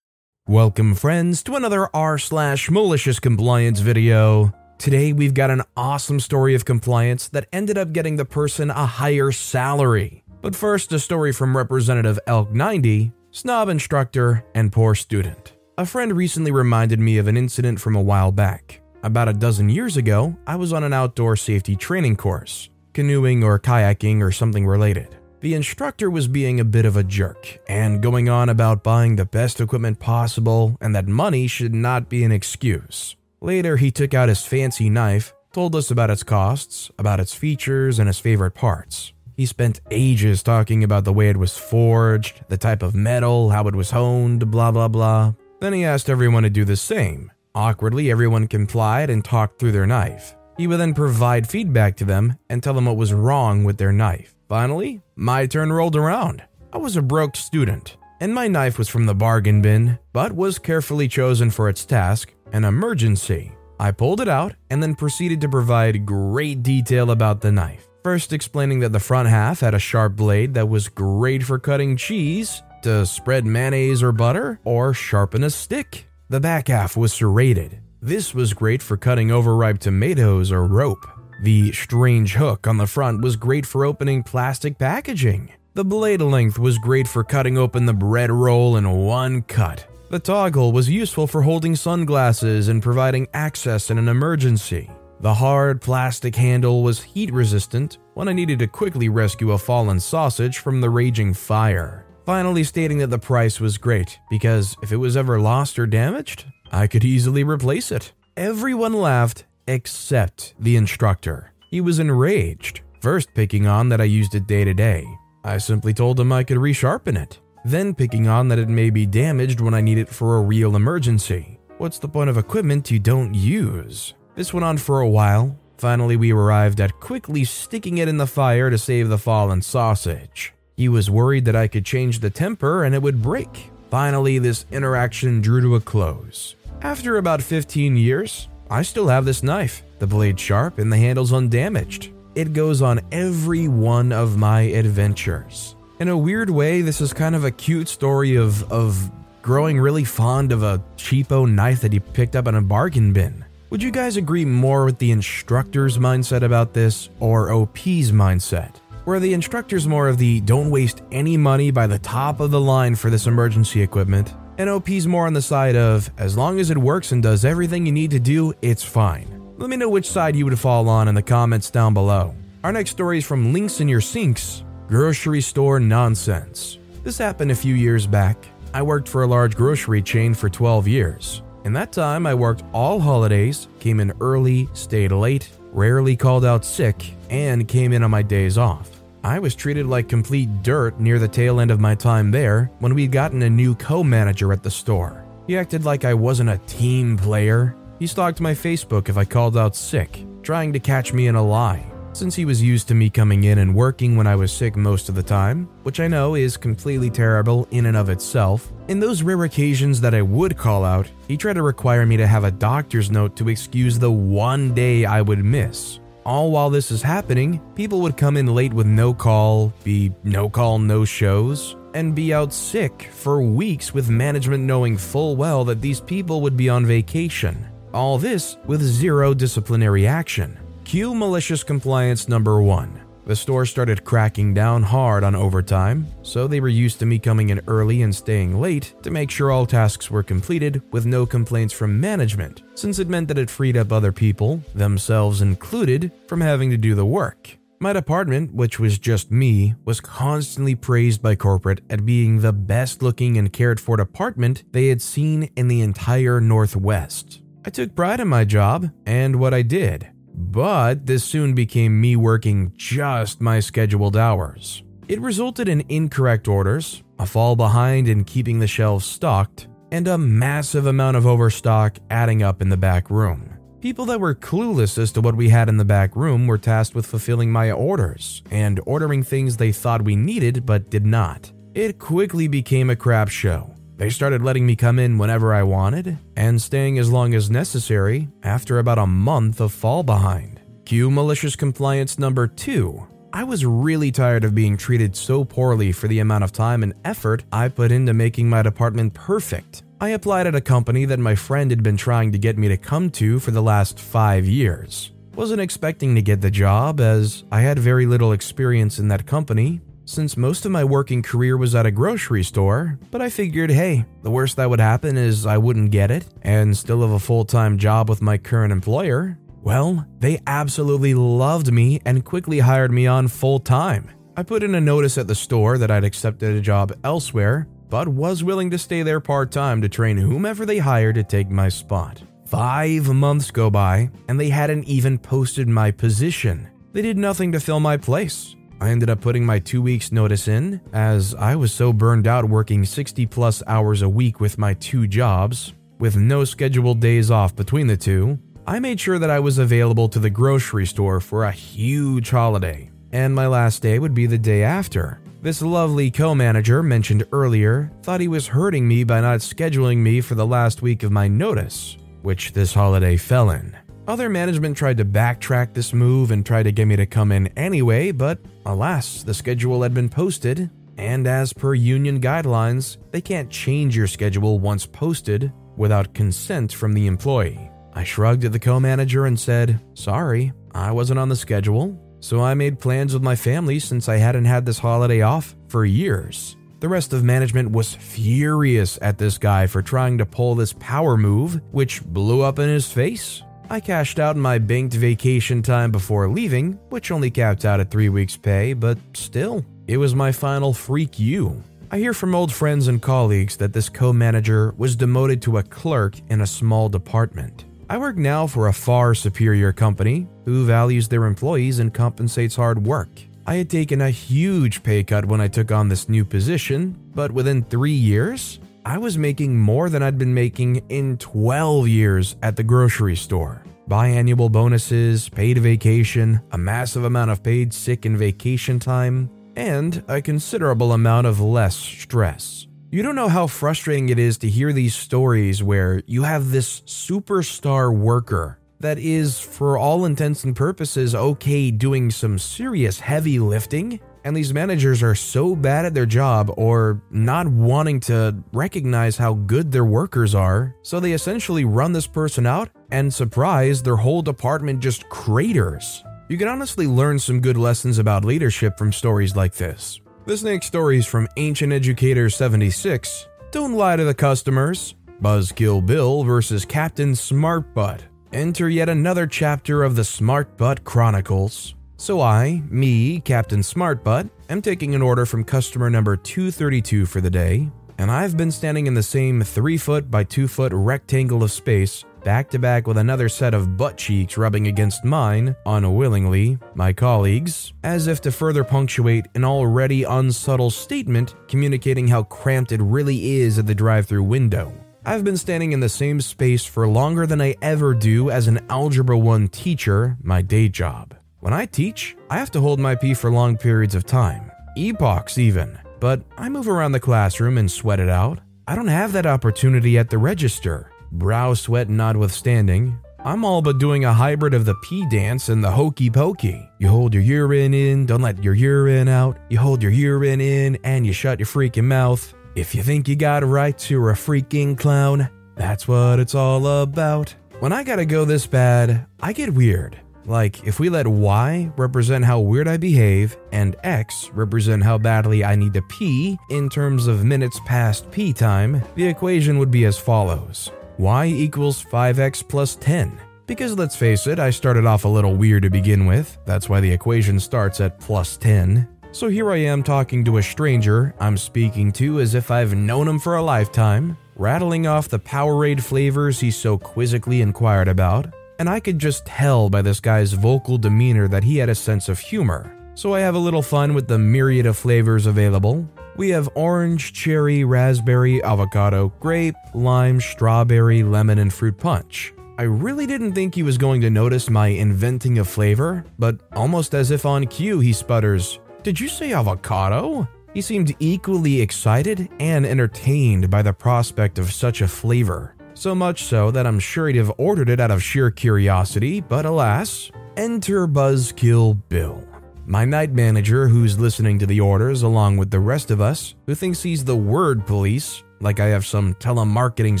Welcome, 0.46 0.94
friends, 0.94 1.42
to 1.44 1.54
another 1.54 1.88
r 1.94 2.18
slash 2.18 2.70
malicious 2.70 3.18
compliance 3.18 3.80
video. 3.80 4.52
Today, 4.76 5.14
we've 5.14 5.32
got 5.32 5.50
an 5.50 5.62
awesome 5.74 6.20
story 6.20 6.54
of 6.54 6.66
compliance 6.66 7.28
that 7.28 7.48
ended 7.50 7.78
up 7.78 7.94
getting 7.94 8.16
the 8.16 8.26
person 8.26 8.68
a 8.68 8.84
higher 8.84 9.32
salary. 9.32 10.22
But 10.42 10.54
first, 10.54 10.92
a 10.92 10.98
story 10.98 11.32
from 11.32 11.56
Representative 11.56 12.18
Elk90, 12.26 13.10
snob 13.30 13.70
instructor, 13.70 14.44
and 14.54 14.70
poor 14.70 14.94
student. 14.94 15.54
A 15.78 15.86
friend 15.86 16.14
recently 16.14 16.52
reminded 16.52 17.00
me 17.00 17.16
of 17.16 17.26
an 17.26 17.38
incident 17.38 17.80
from 17.80 17.96
a 17.96 18.02
while 18.02 18.30
back. 18.30 18.82
About 19.02 19.30
a 19.30 19.32
dozen 19.32 19.70
years 19.70 19.96
ago, 19.96 20.36
I 20.46 20.56
was 20.56 20.74
on 20.74 20.84
an 20.84 20.92
outdoor 20.92 21.36
safety 21.36 21.74
training 21.74 22.16
course, 22.16 22.68
canoeing 22.92 23.42
or 23.42 23.58
kayaking 23.58 24.20
or 24.20 24.30
something 24.30 24.66
related. 24.66 25.16
The 25.44 25.52
instructor 25.52 26.08
was 26.08 26.26
being 26.26 26.58
a 26.58 26.64
bit 26.64 26.86
of 26.86 26.96
a 26.96 27.04
jerk 27.04 27.58
and 27.68 28.02
going 28.02 28.30
on 28.30 28.48
about 28.48 28.82
buying 28.82 29.16
the 29.16 29.26
best 29.26 29.60
equipment 29.60 30.00
possible 30.00 30.78
and 30.80 30.94
that 30.94 31.06
money 31.06 31.48
should 31.48 31.74
not 31.74 32.08
be 32.08 32.24
an 32.24 32.32
excuse. 32.32 33.14
Later, 33.42 33.76
he 33.76 33.90
took 33.90 34.14
out 34.14 34.30
his 34.30 34.46
fancy 34.46 34.88
knife, 34.88 35.34
told 35.52 35.76
us 35.76 35.90
about 35.90 36.08
its 36.08 36.22
costs, 36.22 36.90
about 36.98 37.20
its 37.20 37.34
features, 37.34 37.98
and 37.98 38.06
his 38.06 38.18
favorite 38.18 38.52
parts. 38.52 39.12
He 39.36 39.44
spent 39.44 39.82
ages 39.90 40.42
talking 40.42 40.82
about 40.82 41.04
the 41.04 41.12
way 41.12 41.28
it 41.28 41.36
was 41.36 41.58
forged, 41.58 42.42
the 42.48 42.56
type 42.56 42.82
of 42.82 42.94
metal, 42.94 43.50
how 43.50 43.68
it 43.68 43.74
was 43.74 43.90
honed, 43.90 44.50
blah 44.50 44.70
blah 44.70 44.88
blah. 44.88 45.34
Then 45.60 45.74
he 45.74 45.84
asked 45.84 46.08
everyone 46.08 46.44
to 46.44 46.48
do 46.48 46.64
the 46.64 46.74
same. 46.74 47.30
Awkwardly, 47.54 48.10
everyone 48.10 48.46
complied 48.46 49.10
and 49.10 49.22
talked 49.22 49.58
through 49.58 49.72
their 49.72 49.86
knife. 49.86 50.34
He 50.56 50.66
would 50.66 50.78
then 50.78 50.94
provide 50.94 51.46
feedback 51.46 51.96
to 51.96 52.06
them 52.06 52.38
and 52.48 52.62
tell 52.62 52.72
them 52.72 52.86
what 52.86 52.96
was 52.96 53.12
wrong 53.12 53.64
with 53.64 53.76
their 53.76 53.92
knife. 53.92 54.34
Finally, 54.54 55.00
my 55.16 55.46
turn 55.46 55.72
rolled 55.72 55.96
around. 55.96 56.40
I 56.72 56.78
was 56.78 56.96
a 56.96 57.02
broke 57.02 57.34
student, 57.34 57.96
and 58.20 58.32
my 58.32 58.46
knife 58.46 58.78
was 58.78 58.88
from 58.88 59.04
the 59.04 59.12
bargain 59.12 59.60
bin, 59.60 59.98
but 60.12 60.30
was 60.30 60.60
carefully 60.60 61.08
chosen 61.08 61.50
for 61.50 61.68
its 61.68 61.84
task 61.84 62.32
an 62.52 62.62
emergency. 62.62 63.50
I 63.80 63.90
pulled 63.90 64.20
it 64.20 64.28
out 64.28 64.54
and 64.70 64.80
then 64.80 64.94
proceeded 64.94 65.40
to 65.40 65.48
provide 65.48 66.06
great 66.06 66.62
detail 66.62 67.10
about 67.10 67.40
the 67.40 67.50
knife. 67.50 67.88
First, 68.04 68.32
explaining 68.32 68.78
that 68.78 68.92
the 68.92 69.00
front 69.00 69.28
half 69.28 69.58
had 69.58 69.74
a 69.74 69.80
sharp 69.80 70.14
blade 70.14 70.54
that 70.54 70.68
was 70.68 70.88
great 70.88 71.42
for 71.42 71.58
cutting 71.58 71.96
cheese, 71.96 72.62
to 72.84 73.04
spread 73.06 73.44
mayonnaise 73.44 74.04
or 74.04 74.12
butter, 74.12 74.60
or 74.62 74.94
sharpen 74.94 75.42
a 75.42 75.50
stick. 75.50 76.06
The 76.28 76.38
back 76.38 76.68
half 76.68 76.96
was 76.96 77.12
serrated. 77.12 77.80
This 78.00 78.32
was 78.32 78.54
great 78.54 78.84
for 78.84 78.96
cutting 78.96 79.32
overripe 79.32 79.80
tomatoes 79.80 80.52
or 80.52 80.64
rope. 80.64 81.04
The 81.40 81.72
strange 81.72 82.34
hook 82.34 82.66
on 82.66 82.76
the 82.76 82.86
front 82.86 83.22
was 83.22 83.36
great 83.36 83.66
for 83.66 83.84
opening 83.84 84.22
plastic 84.22 84.78
packaging. 84.78 85.52
The 85.74 85.84
blade 85.84 86.22
length 86.22 86.58
was 86.58 86.78
great 86.78 87.08
for 87.08 87.24
cutting 87.24 87.58
open 87.58 87.86
the 87.86 87.92
bread 87.92 88.30
roll 88.30 88.76
in 88.76 88.88
one 88.88 89.42
cut. 89.42 89.86
The 90.10 90.20
toggle 90.20 90.70
was 90.70 90.88
useful 90.88 91.26
for 91.26 91.42
holding 91.42 91.74
sunglasses 91.74 92.68
and 92.68 92.82
providing 92.82 93.26
access 93.34 93.90
in 93.90 93.98
an 93.98 94.08
emergency. 94.08 94.88
The 95.20 95.34
hard 95.34 95.80
plastic 95.80 96.36
handle 96.36 96.82
was 96.82 97.02
heat 97.02 97.32
resistant 97.32 97.98
when 98.14 98.28
I 98.28 98.32
needed 98.32 98.58
to 98.60 98.66
quickly 98.66 99.08
rescue 99.08 99.52
a 99.52 99.58
fallen 99.58 99.98
sausage 99.98 100.58
from 100.58 100.80
the 100.80 100.90
raging 100.90 101.34
fire. 101.34 102.06
Finally, 102.26 102.64
stating 102.64 102.98
that 102.98 103.08
the 103.08 103.18
price 103.18 103.60
was 103.60 103.76
great 103.76 104.18
because 104.30 104.76
if 104.82 104.92
it 104.92 104.96
was 104.96 105.16
ever 105.16 105.40
lost 105.40 105.78
or 105.78 105.86
damaged, 105.86 106.44
I 106.70 106.86
could 106.86 107.04
easily 107.04 107.42
replace 107.42 107.90
it. 107.90 108.12
Everyone 108.36 108.92
laughed 108.92 109.44
except 109.66 110.54
the 110.58 110.76
instructor. 110.76 111.52
He 111.70 111.80
was 111.80 111.98
enraged, 111.98 112.82
first 113.00 113.34
picking 113.34 113.66
on 113.66 113.88
that 113.88 114.00
I 114.00 114.04
used 114.04 114.34
it 114.34 114.46
day 114.46 114.64
to 114.64 114.74
day. 114.74 115.06
I 115.44 115.58
simply 115.58 115.92
told 115.92 116.18
him 116.18 116.32
I 116.32 116.44
could 116.44 116.58
resharpen 116.58 117.20
it, 117.20 117.40
then 117.64 117.94
picking 117.94 118.28
on 118.28 118.48
that 118.48 118.58
it 118.58 118.68
may 118.68 118.90
be 118.90 119.06
damaged 119.06 119.60
when 119.60 119.74
I 119.74 119.80
need 119.80 119.98
it 119.98 120.08
for 120.08 120.36
a 120.36 120.42
real 120.42 120.76
emergency. 120.76 121.58
What's 121.78 121.98
the 121.98 122.08
point 122.08 122.30
of 122.30 122.38
equipment 122.38 122.90
you 122.90 122.98
don't 122.98 123.34
use? 123.34 124.14
This 124.36 124.54
went 124.54 124.64
on 124.64 124.78
for 124.78 125.00
a 125.00 125.08
while. 125.08 125.58
Finally, 125.78 126.16
we 126.16 126.32
arrived 126.32 126.80
at 126.80 127.00
quickly 127.00 127.44
sticking 127.44 127.98
it 127.98 128.08
in 128.08 128.16
the 128.16 128.26
fire 128.26 128.70
to 128.70 128.78
save 128.78 129.08
the 129.08 129.18
fallen 129.18 129.60
sausage. 129.60 130.54
He 130.76 130.88
was 130.88 131.10
worried 131.10 131.44
that 131.44 131.56
I 131.56 131.68
could 131.68 131.84
change 131.84 132.20
the 132.20 132.30
temper 132.30 132.84
and 132.84 132.94
it 132.94 133.02
would 133.02 133.22
break. 133.22 133.70
Finally, 133.90 134.38
this 134.38 134.66
interaction 134.72 135.40
drew 135.40 135.60
to 135.60 135.76
a 135.76 135.80
close. 135.80 136.56
After 136.82 137.16
about 137.16 137.42
15 137.42 137.96
years, 137.96 138.48
I 138.70 138.82
still 138.82 139.08
have 139.08 139.24
this 139.24 139.42
knife, 139.42 139.82
the 139.98 140.06
blade 140.06 140.40
sharp 140.40 140.78
and 140.78 140.92
the 140.92 140.96
handles 140.96 141.32
undamaged. 141.32 142.10
It 142.34 142.52
goes 142.52 142.82
on 142.82 143.00
every 143.12 143.68
one 143.68 144.12
of 144.12 144.36
my 144.36 144.62
adventures. 144.62 145.76
In 146.00 146.08
a 146.08 146.18
weird 146.18 146.50
way, 146.50 146.80
this 146.80 147.00
is 147.00 147.12
kind 147.12 147.34
of 147.34 147.44
a 147.44 147.50
cute 147.50 147.88
story 147.88 148.36
of, 148.36 148.70
of 148.72 149.10
growing 149.42 149.78
really 149.78 150.04
fond 150.04 150.50
of 150.50 150.62
a 150.62 150.82
cheapo 150.96 151.48
knife 151.48 151.82
that 151.82 151.92
he 151.92 152.00
picked 152.00 152.34
up 152.34 152.48
in 152.48 152.54
a 152.54 152.62
bargain 152.62 153.12
bin. 153.12 153.44
Would 153.70 153.82
you 153.82 153.90
guys 153.90 154.16
agree 154.16 154.44
more 154.44 154.84
with 154.84 154.98
the 154.98 155.10
instructor's 155.10 155.98
mindset 155.98 156.42
about 156.42 156.72
this 156.72 157.10
or 157.20 157.52
OP's 157.52 158.10
mindset? 158.10 158.76
Where 159.04 159.20
the 159.20 159.34
instructor's 159.34 159.86
more 159.86 160.08
of 160.08 160.16
the 160.18 160.40
don't 160.40 160.70
waste 160.70 161.02
any 161.12 161.36
money 161.36 161.70
by 161.70 161.86
the 161.86 161.98
top 161.98 162.40
of 162.40 162.50
the 162.50 162.60
line 162.60 162.94
for 162.94 163.10
this 163.10 163.26
emergency 163.26 163.82
equipment, 163.82 164.32
and 164.58 164.70
OP's 164.70 165.06
more 165.06 165.26
on 165.26 165.32
the 165.32 165.42
side 165.42 165.76
of, 165.76 166.10
as 166.18 166.36
long 166.36 166.60
as 166.60 166.70
it 166.70 166.78
works 166.78 167.12
and 167.12 167.22
does 167.22 167.44
everything 167.44 167.86
you 167.86 167.92
need 167.92 168.10
to 168.12 168.20
do, 168.20 168.52
it's 168.62 168.82
fine. 168.82 169.26
Let 169.56 169.70
me 169.70 169.76
know 169.76 169.88
which 169.88 170.08
side 170.08 170.36
you 170.36 170.44
would 170.44 170.58
fall 170.58 170.88
on 170.88 171.08
in 171.08 171.14
the 171.14 171.22
comments 171.22 171.70
down 171.70 171.94
below. 171.94 172.34
Our 172.62 172.72
next 172.72 172.90
story 172.90 173.18
is 173.18 173.24
from 173.24 173.52
Links 173.52 173.80
in 173.80 173.88
Your 173.88 174.00
Sinks 174.00 174.64
Grocery 174.88 175.40
Store 175.40 175.78
Nonsense. 175.80 176.78
This 177.02 177.18
happened 177.18 177.50
a 177.50 177.54
few 177.54 177.74
years 177.74 178.06
back. 178.06 178.46
I 178.72 178.82
worked 178.82 179.08
for 179.08 179.22
a 179.22 179.26
large 179.26 179.54
grocery 179.54 180.02
chain 180.02 180.34
for 180.34 180.48
12 180.48 180.88
years. 180.88 181.42
In 181.64 181.72
that 181.74 181.92
time, 181.92 182.26
I 182.26 182.34
worked 182.34 182.64
all 182.72 183.00
holidays, 183.00 183.68
came 183.80 184.00
in 184.00 184.12
early, 184.20 184.68
stayed 184.72 185.12
late, 185.12 185.48
rarely 185.72 186.16
called 186.16 186.44
out 186.44 186.64
sick, 186.64 187.14
and 187.30 187.68
came 187.68 187.92
in 187.92 188.02
on 188.02 188.10
my 188.10 188.22
days 188.22 188.58
off. 188.58 188.90
I 189.24 189.38
was 189.38 189.54
treated 189.54 189.86
like 189.86 190.06
complete 190.06 190.62
dirt 190.62 191.00
near 191.00 191.18
the 191.18 191.26
tail 191.26 191.58
end 191.58 191.70
of 191.70 191.80
my 191.80 191.94
time 191.94 192.30
there 192.30 192.70
when 192.80 192.94
we'd 192.94 193.10
gotten 193.10 193.40
a 193.40 193.48
new 193.48 193.74
co 193.74 194.04
manager 194.04 194.52
at 194.52 194.62
the 194.62 194.70
store. 194.70 195.24
He 195.46 195.56
acted 195.56 195.82
like 195.82 196.04
I 196.04 196.12
wasn't 196.12 196.50
a 196.50 196.60
team 196.66 197.16
player. 197.16 197.74
He 197.98 198.06
stalked 198.06 198.42
my 198.42 198.52
Facebook 198.52 199.08
if 199.08 199.16
I 199.16 199.24
called 199.24 199.56
out 199.56 199.74
sick, 199.74 200.26
trying 200.42 200.74
to 200.74 200.78
catch 200.78 201.14
me 201.14 201.28
in 201.28 201.36
a 201.36 201.42
lie. 201.42 201.90
Since 202.12 202.34
he 202.34 202.44
was 202.44 202.62
used 202.62 202.86
to 202.88 202.94
me 202.94 203.08
coming 203.08 203.44
in 203.44 203.60
and 203.60 203.74
working 203.74 204.14
when 204.14 204.26
I 204.26 204.36
was 204.36 204.52
sick 204.52 204.76
most 204.76 205.08
of 205.08 205.14
the 205.14 205.22
time, 205.22 205.70
which 205.84 206.00
I 206.00 206.06
know 206.06 206.34
is 206.34 206.58
completely 206.58 207.08
terrible 207.08 207.66
in 207.70 207.86
and 207.86 207.96
of 207.96 208.10
itself, 208.10 208.74
in 208.88 209.00
those 209.00 209.22
rare 209.22 209.44
occasions 209.44 210.02
that 210.02 210.14
I 210.14 210.20
would 210.20 210.58
call 210.58 210.84
out, 210.84 211.10
he 211.28 211.38
tried 211.38 211.54
to 211.54 211.62
require 211.62 212.04
me 212.04 212.18
to 212.18 212.26
have 212.26 212.44
a 212.44 212.50
doctor's 212.50 213.10
note 213.10 213.36
to 213.36 213.48
excuse 213.48 213.98
the 213.98 214.12
one 214.12 214.74
day 214.74 215.06
I 215.06 215.22
would 215.22 215.42
miss. 215.42 215.98
All 216.24 216.50
while 216.50 216.70
this 216.70 216.90
is 216.90 217.02
happening, 217.02 217.60
people 217.74 218.00
would 218.00 218.16
come 218.16 218.38
in 218.38 218.46
late 218.46 218.72
with 218.72 218.86
no 218.86 219.12
call, 219.12 219.74
be 219.84 220.10
no 220.22 220.48
call, 220.48 220.78
no 220.78 221.04
shows, 221.04 221.76
and 221.92 222.14
be 222.14 222.32
out 222.32 222.50
sick 222.50 223.10
for 223.12 223.42
weeks 223.42 223.92
with 223.92 224.08
management 224.08 224.64
knowing 224.64 224.96
full 224.96 225.36
well 225.36 225.64
that 225.66 225.82
these 225.82 226.00
people 226.00 226.40
would 226.40 226.56
be 226.56 226.70
on 226.70 226.86
vacation. 226.86 227.66
All 227.92 228.16
this 228.16 228.56
with 228.64 228.80
zero 228.80 229.34
disciplinary 229.34 230.06
action. 230.06 230.58
Cue 230.84 231.14
malicious 231.14 231.62
compliance 231.62 232.26
number 232.26 232.62
one. 232.62 233.03
The 233.26 233.34
store 233.34 233.64
started 233.64 234.04
cracking 234.04 234.52
down 234.52 234.82
hard 234.82 235.24
on 235.24 235.34
overtime, 235.34 236.06
so 236.22 236.46
they 236.46 236.60
were 236.60 236.68
used 236.68 236.98
to 236.98 237.06
me 237.06 237.18
coming 237.18 237.48
in 237.48 237.60
early 237.66 238.02
and 238.02 238.14
staying 238.14 238.60
late 238.60 238.94
to 239.02 239.10
make 239.10 239.30
sure 239.30 239.50
all 239.50 239.64
tasks 239.64 240.10
were 240.10 240.22
completed 240.22 240.82
with 240.92 241.06
no 241.06 241.24
complaints 241.24 241.72
from 241.72 241.98
management, 241.98 242.62
since 242.74 242.98
it 242.98 243.08
meant 243.08 243.28
that 243.28 243.38
it 243.38 243.48
freed 243.48 243.78
up 243.78 243.92
other 243.92 244.12
people, 244.12 244.62
themselves 244.74 245.40
included, 245.40 246.12
from 246.28 246.42
having 246.42 246.68
to 246.68 246.76
do 246.76 246.94
the 246.94 247.06
work. 247.06 247.56
My 247.80 247.94
department, 247.94 248.54
which 248.54 248.78
was 248.78 248.98
just 248.98 249.30
me, 249.30 249.74
was 249.86 250.00
constantly 250.00 250.74
praised 250.74 251.22
by 251.22 251.34
corporate 251.34 251.80
at 251.88 252.06
being 252.06 252.40
the 252.40 252.52
best 252.52 253.02
looking 253.02 253.38
and 253.38 253.52
cared 253.52 253.80
for 253.80 253.96
department 253.96 254.64
they 254.72 254.88
had 254.88 255.00
seen 255.00 255.50
in 255.56 255.68
the 255.68 255.80
entire 255.80 256.40
Northwest. 256.40 257.40
I 257.64 257.70
took 257.70 257.94
pride 257.94 258.20
in 258.20 258.28
my 258.28 258.44
job 258.44 258.90
and 259.06 259.36
what 259.36 259.54
I 259.54 259.62
did, 259.62 260.10
but 260.34 261.06
this 261.06 261.24
soon 261.24 261.54
became 261.54 262.00
me 262.00 262.16
working 262.16 262.72
just 262.76 263.40
my 263.40 263.60
scheduled 263.60 264.16
hours. 264.16 264.82
It 265.08 265.20
resulted 265.20 265.68
in 265.68 265.84
incorrect 265.88 266.48
orders, 266.48 267.02
a 267.18 267.26
fall 267.26 267.56
behind 267.56 268.08
in 268.08 268.24
keeping 268.24 268.58
the 268.58 268.66
shelves 268.66 269.06
stocked, 269.06 269.68
and 269.92 270.08
a 270.08 270.18
massive 270.18 270.86
amount 270.86 271.16
of 271.16 271.26
overstock 271.26 271.98
adding 272.10 272.42
up 272.42 272.60
in 272.60 272.68
the 272.68 272.76
back 272.76 273.10
room. 273.10 273.54
People 273.80 274.06
that 274.06 274.18
were 274.18 274.34
clueless 274.34 274.96
as 274.96 275.12
to 275.12 275.20
what 275.20 275.36
we 275.36 275.50
had 275.50 275.68
in 275.68 275.76
the 275.76 275.84
back 275.84 276.16
room 276.16 276.46
were 276.46 276.56
tasked 276.56 276.94
with 276.94 277.04
fulfilling 277.04 277.52
my 277.52 277.70
orders 277.70 278.42
and 278.50 278.80
ordering 278.86 279.22
things 279.22 279.58
they 279.58 279.72
thought 279.72 280.02
we 280.02 280.16
needed 280.16 280.64
but 280.64 280.88
did 280.88 281.04
not. 281.04 281.52
It 281.74 281.98
quickly 281.98 282.48
became 282.48 282.88
a 282.88 282.96
crap 282.96 283.28
show. 283.28 283.73
They 283.96 284.10
started 284.10 284.42
letting 284.42 284.66
me 284.66 284.74
come 284.74 284.98
in 284.98 285.18
whenever 285.18 285.54
I 285.54 285.62
wanted 285.62 286.18
and 286.36 286.60
staying 286.60 286.98
as 286.98 287.10
long 287.10 287.32
as 287.32 287.48
necessary 287.48 288.28
after 288.42 288.78
about 288.80 288.98
a 288.98 289.06
month 289.06 289.60
of 289.60 289.72
fall 289.72 290.02
behind. 290.02 290.60
Cue 290.84 291.10
malicious 291.10 291.54
compliance 291.54 292.18
number 292.18 292.48
two. 292.48 293.06
I 293.32 293.44
was 293.44 293.64
really 293.64 294.10
tired 294.10 294.44
of 294.44 294.54
being 294.54 294.76
treated 294.76 295.14
so 295.14 295.44
poorly 295.44 295.92
for 295.92 296.08
the 296.08 296.18
amount 296.18 296.44
of 296.44 296.52
time 296.52 296.82
and 296.82 296.94
effort 297.04 297.44
I 297.52 297.68
put 297.68 297.92
into 297.92 298.12
making 298.14 298.48
my 298.48 298.62
department 298.62 299.14
perfect. 299.14 299.84
I 300.00 300.10
applied 300.10 300.48
at 300.48 300.54
a 300.54 300.60
company 300.60 301.04
that 301.04 301.18
my 301.20 301.34
friend 301.36 301.70
had 301.70 301.82
been 301.82 301.96
trying 301.96 302.32
to 302.32 302.38
get 302.38 302.58
me 302.58 302.68
to 302.68 302.76
come 302.76 303.10
to 303.10 303.38
for 303.38 303.52
the 303.52 303.62
last 303.62 303.98
five 303.98 304.44
years. 304.44 305.12
Wasn't 305.34 305.60
expecting 305.60 306.14
to 306.14 306.22
get 306.22 306.40
the 306.40 306.50
job 306.50 307.00
as 307.00 307.44
I 307.50 307.60
had 307.60 307.78
very 307.78 308.06
little 308.06 308.32
experience 308.32 308.98
in 308.98 309.08
that 309.08 309.26
company, 309.26 309.80
since 310.04 310.36
most 310.36 310.64
of 310.64 310.72
my 310.72 310.84
working 310.84 311.22
career 311.22 311.56
was 311.56 311.74
at 311.74 311.86
a 311.86 311.90
grocery 311.90 312.42
store, 312.42 312.98
but 313.10 313.22
I 313.22 313.30
figured, 313.30 313.70
hey, 313.70 314.04
the 314.22 314.30
worst 314.30 314.56
that 314.56 314.68
would 314.68 314.80
happen 314.80 315.16
is 315.16 315.46
I 315.46 315.58
wouldn't 315.58 315.90
get 315.90 316.10
it 316.10 316.26
and 316.42 316.76
still 316.76 317.00
have 317.02 317.10
a 317.10 317.18
full 317.18 317.44
time 317.44 317.78
job 317.78 318.08
with 318.08 318.22
my 318.22 318.38
current 318.38 318.72
employer. 318.72 319.38
Well, 319.62 320.06
they 320.18 320.40
absolutely 320.46 321.14
loved 321.14 321.72
me 321.72 322.00
and 322.04 322.24
quickly 322.24 322.58
hired 322.58 322.92
me 322.92 323.06
on 323.06 323.28
full 323.28 323.60
time. 323.60 324.10
I 324.36 324.42
put 324.42 324.62
in 324.62 324.74
a 324.74 324.80
notice 324.80 325.16
at 325.16 325.26
the 325.26 325.34
store 325.34 325.78
that 325.78 325.90
I'd 325.90 326.04
accepted 326.04 326.54
a 326.54 326.60
job 326.60 326.92
elsewhere 327.04 327.66
but 327.94 328.08
was 328.08 328.42
willing 328.42 328.70
to 328.70 328.76
stay 328.76 329.04
there 329.04 329.20
part 329.20 329.52
time 329.52 329.80
to 329.80 329.88
train 329.88 330.16
whomever 330.16 330.66
they 330.66 330.78
hired 330.78 331.14
to 331.14 331.22
take 331.22 331.48
my 331.48 331.68
spot. 331.68 332.20
Five 332.46 333.08
months 333.14 333.52
go 333.52 333.70
by, 333.70 334.10
and 334.28 334.38
they 334.38 334.48
hadn't 334.48 334.84
even 334.88 335.16
posted 335.16 335.68
my 335.68 335.92
position. 335.92 336.68
They 336.92 337.02
did 337.02 337.16
nothing 337.16 337.52
to 337.52 337.60
fill 337.60 337.78
my 337.78 337.96
place. 337.96 338.56
I 338.80 338.90
ended 338.90 339.10
up 339.10 339.20
putting 339.20 339.46
my 339.46 339.58
two 339.58 339.80
weeks' 339.80 340.12
notice 340.12 340.48
in, 340.48 340.80
as 340.92 341.34
I 341.34 341.56
was 341.56 341.72
so 341.72 341.92
burned 341.92 342.26
out 342.26 342.44
working 342.44 342.84
60 342.84 343.26
plus 343.26 343.62
hours 343.66 344.02
a 344.02 344.08
week 344.08 344.40
with 344.40 344.58
my 344.58 344.74
two 344.74 345.06
jobs, 345.06 345.74
with 345.98 346.16
no 346.16 346.44
scheduled 346.44 347.00
days 347.00 347.30
off 347.30 347.54
between 347.54 347.86
the 347.86 347.96
two. 347.96 348.38
I 348.66 348.80
made 348.80 348.98
sure 348.98 349.18
that 349.18 349.30
I 349.30 349.40
was 349.40 349.58
available 349.58 350.08
to 350.08 350.18
the 350.18 350.30
grocery 350.30 350.86
store 350.86 351.20
for 351.20 351.44
a 351.44 351.52
huge 351.52 352.30
holiday, 352.30 352.90
and 353.12 353.34
my 353.34 353.46
last 353.46 353.82
day 353.82 353.98
would 353.98 354.14
be 354.14 354.26
the 354.26 354.38
day 354.38 354.62
after. 354.62 355.20
This 355.42 355.60
lovely 355.60 356.10
co 356.10 356.34
manager 356.34 356.82
mentioned 356.82 357.26
earlier 357.30 357.92
thought 358.02 358.20
he 358.20 358.28
was 358.28 358.46
hurting 358.46 358.88
me 358.88 359.04
by 359.04 359.20
not 359.20 359.40
scheduling 359.40 359.98
me 359.98 360.22
for 360.22 360.34
the 360.34 360.46
last 360.46 360.80
week 360.80 361.02
of 361.02 361.12
my 361.12 361.28
notice, 361.28 361.98
which 362.22 362.52
this 362.52 362.72
holiday 362.72 363.18
fell 363.18 363.50
in. 363.50 363.76
Other 364.06 364.28
management 364.28 364.76
tried 364.76 364.98
to 364.98 365.04
backtrack 365.04 365.72
this 365.72 365.94
move 365.94 366.30
and 366.30 366.44
tried 366.44 366.64
to 366.64 366.72
get 366.72 366.86
me 366.86 366.94
to 366.96 367.06
come 367.06 367.32
in 367.32 367.46
anyway, 367.56 368.12
but 368.12 368.38
alas, 368.66 369.22
the 369.22 369.32
schedule 369.32 369.82
had 369.82 369.94
been 369.94 370.10
posted, 370.10 370.68
and 370.98 371.26
as 371.26 371.54
per 371.54 371.72
union 371.72 372.20
guidelines, 372.20 372.98
they 373.12 373.22
can't 373.22 373.48
change 373.48 373.96
your 373.96 374.06
schedule 374.06 374.58
once 374.58 374.84
posted 374.84 375.50
without 375.78 376.12
consent 376.12 376.70
from 376.70 376.92
the 376.92 377.06
employee. 377.06 377.70
I 377.94 378.04
shrugged 378.04 378.44
at 378.44 378.52
the 378.52 378.58
co 378.58 378.78
manager 378.78 379.24
and 379.24 379.40
said, 379.40 379.80
Sorry, 379.94 380.52
I 380.74 380.90
wasn't 380.90 381.18
on 381.18 381.30
the 381.30 381.36
schedule, 381.36 381.98
so 382.20 382.42
I 382.42 382.52
made 382.52 382.80
plans 382.80 383.14
with 383.14 383.22
my 383.22 383.36
family 383.36 383.78
since 383.78 384.10
I 384.10 384.18
hadn't 384.18 384.44
had 384.44 384.66
this 384.66 384.78
holiday 384.78 385.22
off 385.22 385.56
for 385.68 385.86
years. 385.86 386.56
The 386.80 386.90
rest 386.90 387.14
of 387.14 387.24
management 387.24 387.70
was 387.70 387.94
furious 387.94 388.98
at 389.00 389.16
this 389.16 389.38
guy 389.38 389.66
for 389.66 389.80
trying 389.80 390.18
to 390.18 390.26
pull 390.26 390.54
this 390.54 390.74
power 390.74 391.16
move, 391.16 391.62
which 391.70 392.04
blew 392.04 392.42
up 392.42 392.58
in 392.58 392.68
his 392.68 392.92
face. 392.92 393.42
I 393.70 393.80
cashed 393.80 394.18
out 394.18 394.36
my 394.36 394.58
banked 394.58 394.94
vacation 394.94 395.62
time 395.62 395.90
before 395.90 396.28
leaving, 396.28 396.78
which 396.90 397.10
only 397.10 397.30
capped 397.30 397.64
out 397.64 397.80
at 397.80 397.90
three 397.90 398.10
weeks' 398.10 398.36
pay, 398.36 398.74
but 398.74 398.98
still, 399.14 399.64
it 399.88 399.96
was 399.96 400.14
my 400.14 400.32
final 400.32 400.74
freak 400.74 401.18
you. 401.18 401.62
I 401.90 401.98
hear 401.98 402.12
from 402.12 402.34
old 402.34 402.52
friends 402.52 402.88
and 402.88 403.00
colleagues 403.00 403.56
that 403.56 403.72
this 403.72 403.88
co 403.88 404.12
manager 404.12 404.74
was 404.76 404.96
demoted 404.96 405.40
to 405.42 405.58
a 405.58 405.62
clerk 405.62 406.14
in 406.28 406.42
a 406.42 406.46
small 406.46 406.88
department. 406.88 407.64
I 407.88 407.98
work 407.98 408.16
now 408.16 408.46
for 408.46 408.68
a 408.68 408.72
far 408.72 409.14
superior 409.14 409.72
company 409.72 410.26
who 410.44 410.66
values 410.66 411.08
their 411.08 411.24
employees 411.24 411.78
and 411.78 411.92
compensates 411.92 412.56
hard 412.56 412.84
work. 412.84 413.08
I 413.46 413.56
had 413.56 413.70
taken 413.70 414.00
a 414.00 414.10
huge 414.10 414.82
pay 414.82 415.04
cut 415.04 415.24
when 415.24 415.40
I 415.40 415.48
took 415.48 415.70
on 415.70 415.88
this 415.88 416.08
new 416.08 416.24
position, 416.24 416.98
but 417.14 417.30
within 417.30 417.62
three 417.62 417.92
years, 417.92 418.58
I 418.86 418.98
was 418.98 419.16
making 419.16 419.58
more 419.58 419.88
than 419.88 420.02
I'd 420.02 420.18
been 420.18 420.34
making 420.34 420.84
in 420.90 421.16
12 421.16 421.88
years 421.88 422.36
at 422.42 422.56
the 422.56 422.62
grocery 422.62 423.16
store. 423.16 423.64
Biannual 423.88 424.52
bonuses, 424.52 425.30
paid 425.30 425.56
vacation, 425.56 426.42
a 426.52 426.58
massive 426.58 427.04
amount 427.04 427.30
of 427.30 427.42
paid 427.42 427.72
sick 427.72 428.04
and 428.04 428.18
vacation 428.18 428.78
time, 428.78 429.30
and 429.56 430.04
a 430.06 430.20
considerable 430.20 430.92
amount 430.92 431.26
of 431.26 431.40
less 431.40 431.74
stress. 431.74 432.66
You 432.90 433.02
don't 433.02 433.16
know 433.16 433.28
how 433.28 433.46
frustrating 433.46 434.10
it 434.10 434.18
is 434.18 434.36
to 434.38 434.50
hear 434.50 434.70
these 434.70 434.94
stories 434.94 435.62
where 435.62 436.02
you 436.06 436.22
have 436.24 436.50
this 436.50 436.82
superstar 436.82 437.96
worker 437.96 438.58
that 438.80 438.98
is, 438.98 439.40
for 439.40 439.78
all 439.78 440.04
intents 440.04 440.44
and 440.44 440.54
purposes, 440.54 441.14
okay 441.14 441.70
doing 441.70 442.10
some 442.10 442.38
serious 442.38 443.00
heavy 443.00 443.38
lifting, 443.38 443.98
and 444.24 444.36
these 444.36 444.52
managers 444.52 445.02
are 445.02 445.14
so 445.14 445.54
bad 445.54 445.84
at 445.84 445.94
their 445.94 446.06
job 446.06 446.52
or 446.56 447.02
not 447.10 447.46
wanting 447.46 448.00
to 448.00 448.42
recognize 448.52 449.16
how 449.16 449.34
good 449.34 449.70
their 449.70 449.84
workers 449.84 450.34
are, 450.34 450.74
so 450.82 450.98
they 450.98 451.12
essentially 451.12 451.64
run 451.64 451.92
this 451.92 452.06
person 452.06 452.46
out 452.46 452.70
and 452.90 453.12
surprise 453.12 453.82
their 453.82 453.96
whole 453.96 454.22
department 454.22 454.80
just 454.80 455.08
craters. 455.10 456.02
You 456.28 456.38
can 456.38 456.48
honestly 456.48 456.86
learn 456.86 457.18
some 457.18 457.40
good 457.40 457.58
lessons 457.58 457.98
about 457.98 458.24
leadership 458.24 458.78
from 458.78 458.92
stories 458.92 459.36
like 459.36 459.54
this. 459.54 460.00
This 460.26 460.42
next 460.42 460.66
story 460.66 460.96
is 460.96 461.06
from 461.06 461.28
Ancient 461.36 461.70
Educator 461.70 462.30
76. 462.30 463.28
Don't 463.50 463.74
lie 463.74 463.96
to 463.96 464.04
the 464.04 464.14
customers. 464.14 464.94
Buzzkill 465.20 465.84
Bill 465.84 466.24
versus 466.24 466.64
Captain 466.64 467.12
Smartbutt. 467.12 468.00
Enter 468.32 468.68
yet 468.68 468.88
another 468.88 469.26
chapter 469.26 469.84
of 469.84 469.96
the 469.96 470.02
Smartbutt 470.02 470.82
Chronicles. 470.82 471.74
So 471.96 472.20
I, 472.20 472.62
me, 472.68 473.20
Captain 473.20 473.60
Smartbutt, 473.60 474.28
am 474.48 474.60
taking 474.60 474.94
an 474.94 475.02
order 475.02 475.24
from 475.26 475.44
customer 475.44 475.88
number 475.88 476.16
232 476.16 477.06
for 477.06 477.20
the 477.20 477.30
day, 477.30 477.70
and 477.98 478.10
I've 478.10 478.36
been 478.36 478.50
standing 478.50 478.86
in 478.86 478.94
the 478.94 479.02
same 479.02 479.42
3 479.42 479.78
foot 479.78 480.10
by 480.10 480.24
2 480.24 480.48
foot 480.48 480.72
rectangle 480.74 481.42
of 481.42 481.52
space 481.52 482.04
back 482.24 482.48
to 482.48 482.58
back 482.58 482.86
with 482.86 482.96
another 482.96 483.28
set 483.28 483.52
of 483.52 483.76
butt 483.76 483.98
cheeks 483.98 484.38
rubbing 484.38 484.66
against 484.66 485.04
mine, 485.04 485.54
unwillingly, 485.66 486.58
my 486.74 486.92
colleagues, 486.92 487.74
as 487.84 488.06
if 488.06 488.20
to 488.22 488.32
further 488.32 488.64
punctuate 488.64 489.26
an 489.34 489.44
already 489.44 490.04
unsubtle 490.04 490.70
statement 490.70 491.34
communicating 491.48 492.08
how 492.08 492.22
cramped 492.24 492.72
it 492.72 492.80
really 492.80 493.36
is 493.40 493.58
at 493.58 493.66
the 493.66 493.74
drive 493.74 494.06
through 494.06 494.22
window. 494.22 494.72
I've 495.04 495.22
been 495.22 495.36
standing 495.36 495.72
in 495.72 495.80
the 495.80 495.88
same 495.88 496.22
space 496.22 496.64
for 496.64 496.88
longer 496.88 497.26
than 497.26 497.42
I 497.42 497.56
ever 497.60 497.92
do 497.92 498.30
as 498.30 498.48
an 498.48 498.64
Algebra 498.70 499.18
1 499.18 499.48
teacher, 499.48 500.16
my 500.22 500.40
day 500.40 500.70
job. 500.70 501.03
When 501.44 501.52
I 501.52 501.66
teach, 501.66 502.16
I 502.30 502.38
have 502.38 502.50
to 502.52 502.60
hold 502.62 502.80
my 502.80 502.94
pee 502.94 503.12
for 503.12 503.30
long 503.30 503.58
periods 503.58 503.94
of 503.94 504.06
time, 504.06 504.50
epochs 504.78 505.36
even, 505.36 505.78
but 506.00 506.22
I 506.38 506.48
move 506.48 506.68
around 506.68 506.92
the 506.92 507.00
classroom 507.00 507.58
and 507.58 507.70
sweat 507.70 508.00
it 508.00 508.08
out. 508.08 508.40
I 508.66 508.74
don't 508.74 508.88
have 508.88 509.12
that 509.12 509.26
opportunity 509.26 509.98
at 509.98 510.08
the 510.08 510.16
register. 510.16 510.90
Brow 511.12 511.52
sweat 511.52 511.90
notwithstanding, 511.90 512.98
I'm 513.22 513.44
all 513.44 513.60
but 513.60 513.76
doing 513.76 514.06
a 514.06 514.12
hybrid 514.14 514.54
of 514.54 514.64
the 514.64 514.74
pee 514.76 515.06
dance 515.10 515.50
and 515.50 515.62
the 515.62 515.70
hokey 515.70 516.08
pokey. 516.08 516.66
You 516.78 516.88
hold 516.88 517.12
your 517.12 517.22
urine 517.22 517.74
in, 517.74 518.06
don't 518.06 518.22
let 518.22 518.42
your 518.42 518.54
urine 518.54 519.08
out. 519.08 519.36
You 519.50 519.58
hold 519.58 519.82
your 519.82 519.92
urine 519.92 520.40
in 520.40 520.78
and 520.82 521.06
you 521.06 521.12
shut 521.12 521.38
your 521.38 521.46
freaking 521.46 521.84
mouth. 521.84 522.32
If 522.54 522.74
you 522.74 522.82
think 522.82 523.06
you 523.06 523.16
got 523.16 523.42
a 523.42 523.46
right 523.46 523.76
to 523.80 524.08
a 524.08 524.14
freaking 524.14 524.78
clown, 524.78 525.28
that's 525.56 525.86
what 525.86 526.20
it's 526.20 526.34
all 526.34 526.66
about. 526.66 527.34
When 527.60 527.74
I 527.74 527.82
gotta 527.82 528.06
go 528.06 528.24
this 528.24 528.46
bad, 528.46 529.04
I 529.20 529.34
get 529.34 529.52
weird. 529.52 530.00
Like, 530.26 530.66
if 530.66 530.80
we 530.80 530.88
let 530.88 531.06
Y 531.06 531.70
represent 531.76 532.24
how 532.24 532.40
weird 532.40 532.66
I 532.66 532.76
behave, 532.76 533.36
and 533.52 533.76
X 533.84 534.30
represent 534.32 534.82
how 534.82 534.98
badly 534.98 535.44
I 535.44 535.54
need 535.54 535.74
to 535.74 535.82
pee 535.82 536.38
in 536.50 536.68
terms 536.68 537.06
of 537.06 537.24
minutes 537.24 537.60
past 537.66 538.10
pee 538.10 538.32
time, 538.32 538.82
the 538.94 539.06
equation 539.06 539.58
would 539.58 539.70
be 539.70 539.84
as 539.84 539.98
follows 539.98 540.70
y 540.98 541.26
equals 541.26 541.82
5x 541.82 542.48
plus 542.48 542.76
10. 542.76 543.20
Because 543.46 543.76
let's 543.76 543.96
face 543.96 544.26
it, 544.26 544.38
I 544.38 544.50
started 544.50 544.86
off 544.86 545.04
a 545.04 545.08
little 545.08 545.34
weird 545.34 545.64
to 545.64 545.70
begin 545.70 546.06
with, 546.06 546.38
that's 546.46 546.68
why 546.68 546.80
the 546.80 546.90
equation 546.90 547.38
starts 547.38 547.80
at 547.80 548.00
plus 548.00 548.36
10. 548.36 548.88
So 549.12 549.28
here 549.28 549.50
I 549.50 549.58
am 549.58 549.82
talking 549.82 550.24
to 550.24 550.38
a 550.38 550.42
stranger 550.42 551.14
I'm 551.20 551.36
speaking 551.36 551.92
to 551.92 552.20
as 552.20 552.34
if 552.34 552.50
I've 552.50 552.74
known 552.74 553.06
him 553.06 553.18
for 553.18 553.36
a 553.36 553.42
lifetime, 553.42 554.16
rattling 554.36 554.86
off 554.86 555.08
the 555.08 555.18
Powerade 555.18 555.80
flavors 555.80 556.40
he 556.40 556.50
so 556.50 556.78
quizzically 556.78 557.42
inquired 557.42 557.88
about, 557.88 558.32
and 558.58 558.68
I 558.68 558.80
could 558.80 558.98
just 558.98 559.26
tell 559.26 559.68
by 559.68 559.82
this 559.82 560.00
guy's 560.00 560.32
vocal 560.32 560.78
demeanor 560.78 561.28
that 561.28 561.44
he 561.44 561.58
had 561.58 561.68
a 561.68 561.74
sense 561.74 562.08
of 562.08 562.18
humor. 562.18 562.74
So 562.94 563.14
I 563.14 563.20
have 563.20 563.34
a 563.34 563.38
little 563.38 563.62
fun 563.62 563.94
with 563.94 564.06
the 564.06 564.18
myriad 564.18 564.66
of 564.66 564.76
flavors 564.76 565.26
available, 565.26 565.88
We 566.16 566.30
have 566.30 566.48
orange, 566.54 567.12
cherry, 567.12 567.64
raspberry, 567.64 568.40
avocado, 568.44 569.12
grape, 569.18 569.56
lime, 569.74 570.20
strawberry, 570.20 571.02
lemon, 571.02 571.40
and 571.40 571.52
fruit 571.52 571.76
punch. 571.76 572.32
I 572.56 572.62
really 572.62 573.04
didn't 573.04 573.32
think 573.32 573.52
he 573.52 573.64
was 573.64 573.76
going 573.76 574.00
to 574.02 574.10
notice 574.10 574.48
my 574.48 574.68
inventing 574.68 575.40
a 575.40 575.44
flavor, 575.44 576.04
but 576.20 576.40
almost 576.52 576.94
as 576.94 577.10
if 577.10 577.26
on 577.26 577.48
cue, 577.48 577.80
he 577.80 577.92
sputters, 577.92 578.60
Did 578.84 579.00
you 579.00 579.08
say 579.08 579.32
avocado? 579.32 580.28
He 580.52 580.60
seemed 580.60 580.94
equally 581.00 581.60
excited 581.60 582.28
and 582.38 582.64
entertained 582.64 583.50
by 583.50 583.62
the 583.62 583.72
prospect 583.72 584.38
of 584.38 584.52
such 584.52 584.82
a 584.82 584.88
flavor. 584.88 585.56
So 585.74 585.94
much 585.94 586.24
so 586.24 586.52
that 586.52 586.66
I'm 586.66 586.78
sure 586.78 587.08
he'd 587.08 587.16
have 587.16 587.32
ordered 587.36 587.68
it 587.68 587.80
out 587.80 587.90
of 587.90 588.02
sheer 588.02 588.30
curiosity, 588.30 589.20
but 589.20 589.44
alas, 589.44 590.10
enter 590.36 590.86
Buzzkill 590.86 591.80
Bill. 591.88 592.26
My 592.64 592.84
night 592.84 593.12
manager, 593.12 593.66
who's 593.68 593.98
listening 593.98 594.38
to 594.38 594.46
the 594.46 594.60
orders 594.60 595.02
along 595.02 595.36
with 595.36 595.50
the 595.50 595.58
rest 595.58 595.90
of 595.90 596.00
us, 596.00 596.36
who 596.46 596.54
thinks 596.54 596.82
he's 596.82 597.04
the 597.04 597.16
word 597.16 597.66
police, 597.66 598.22
like 598.40 598.60
I 598.60 598.66
have 598.66 598.86
some 598.86 599.14
telemarketing 599.14 600.00